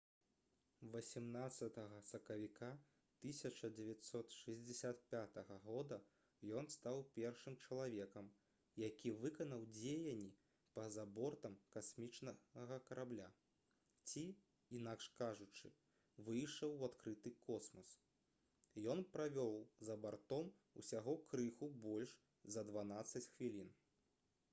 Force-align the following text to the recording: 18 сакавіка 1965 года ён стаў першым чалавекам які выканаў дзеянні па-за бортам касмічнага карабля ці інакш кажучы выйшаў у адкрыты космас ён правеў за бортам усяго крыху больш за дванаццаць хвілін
18 0.89 1.77
сакавіка 2.11 2.67
1965 3.25 5.49
года 5.65 5.99
ён 6.61 6.69
стаў 6.75 7.01
першым 7.17 7.57
чалавекам 7.67 8.31
які 8.83 9.11
выканаў 9.25 9.67
дзеянні 9.75 10.31
па-за 10.79 11.05
бортам 11.19 11.57
касмічнага 11.75 12.79
карабля 12.89 13.27
ці 14.07 14.23
інакш 14.79 15.09
кажучы 15.21 15.71
выйшаў 16.29 16.73
у 16.79 16.81
адкрыты 16.89 17.33
космас 17.45 17.93
ён 18.95 19.03
правеў 19.17 19.53
за 19.91 19.99
бортам 20.07 20.49
усяго 20.83 21.15
крыху 21.35 21.69
больш 21.87 22.15
за 22.57 22.65
дванаццаць 22.71 23.23
хвілін 23.35 23.71